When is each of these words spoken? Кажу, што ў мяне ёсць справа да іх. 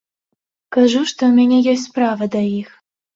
Кажу, 0.77 1.01
што 1.11 1.21
ў 1.27 1.29
мяне 1.39 1.57
ёсць 1.73 1.83
справа 1.91 2.23
да 2.37 2.41
іх. 2.61 2.73